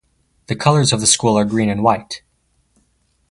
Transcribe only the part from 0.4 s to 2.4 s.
The colors of the school are green and white.